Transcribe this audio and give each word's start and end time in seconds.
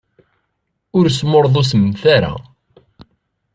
Ur 0.97 1.05
smurḍusemt 1.17 2.03
ara. 2.15 2.33